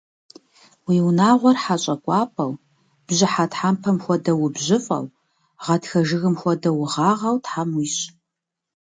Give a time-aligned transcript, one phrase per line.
[0.87, 2.51] Уи унагъуэр хьэщӏэ кӏуапӏэу,
[3.07, 5.05] бжьыхьэ тхьэмпэм хуэдэу убжьыфӏэу,
[5.63, 8.03] гъатхэ жыгым хуэдэу угъагъэу Тхьэм уищӏ!